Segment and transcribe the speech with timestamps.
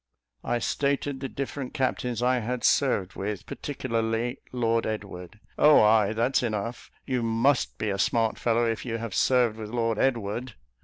[0.43, 5.39] I stated the different captains I had served with, particularly Lord Edward.
[5.59, 9.69] "Oh, ay, that's enough; you must be a smart fellow, if you have served with
[9.69, 10.55] Lord Edward."